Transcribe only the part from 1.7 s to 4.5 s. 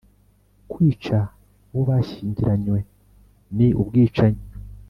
uwo bashyingiranywe ni ubwicanyi